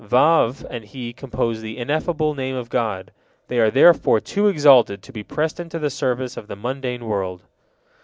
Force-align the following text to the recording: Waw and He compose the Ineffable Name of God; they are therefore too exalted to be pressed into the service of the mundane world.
Waw 0.09 0.51
and 0.67 0.83
He 0.85 1.13
compose 1.13 1.61
the 1.61 1.77
Ineffable 1.77 2.33
Name 2.33 2.55
of 2.55 2.71
God; 2.71 3.11
they 3.49 3.59
are 3.59 3.69
therefore 3.69 4.19
too 4.19 4.47
exalted 4.47 5.03
to 5.03 5.13
be 5.13 5.21
pressed 5.21 5.59
into 5.59 5.77
the 5.77 5.91
service 5.91 6.37
of 6.37 6.47
the 6.47 6.55
mundane 6.55 7.05
world. 7.05 7.43